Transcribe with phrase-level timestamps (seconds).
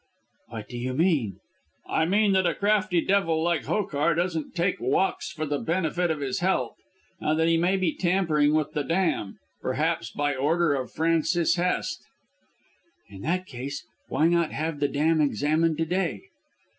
[0.47, 1.37] "What do you mean?"
[1.87, 6.21] "I mean that a crafty devil like Hokar doesn't take walks for the benefit of
[6.21, 6.73] his health,
[7.19, 12.01] and that he may be tampering with the dam perhaps by order of Francis Hest."
[13.11, 16.23] "In that case, why not have the dam examined to day?"